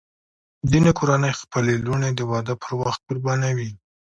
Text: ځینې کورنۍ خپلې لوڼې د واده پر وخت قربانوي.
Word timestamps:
ځینې 0.69 0.91
کورنۍ 0.99 1.31
خپلې 1.41 1.73
لوڼې 1.85 2.09
د 2.15 2.19
واده 2.31 2.53
پر 2.61 2.71
وخت 2.81 3.01
قربانوي. 3.07 3.69